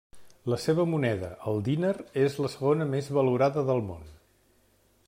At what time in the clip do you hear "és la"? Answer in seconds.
2.23-2.51